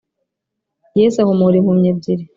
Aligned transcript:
Yesu 0.99 1.17
ahumura 1.19 1.55
impumyi 1.57 1.87
ebyiri 1.93 2.23